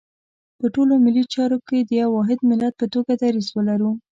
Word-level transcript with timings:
په 0.59 0.65
ټولو 0.75 0.93
ملي 1.05 1.23
چارو 1.33 1.57
کې 1.67 1.77
د 1.81 1.91
یو 2.01 2.09
واحد 2.17 2.39
ملت 2.49 2.73
په 2.77 2.85
توګه 2.93 3.11
دریځ 3.21 3.47
ولرو. 3.53 3.91